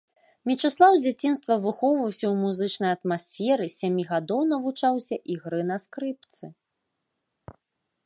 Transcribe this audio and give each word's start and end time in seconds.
Мечыслаў 0.51 0.93
з 0.95 1.01
дзяцінства 1.05 1.57
выхоўваўся 1.65 2.21
ў 2.21 2.31
музычнай 2.47 2.91
атмасферы, 2.97 3.65
з 3.69 3.75
сямі 3.85 4.03
гадоў 4.15 4.41
навучаўся 4.55 5.15
ігры 5.37 5.61
на 5.73 5.77
скрыпцы. 5.89 6.45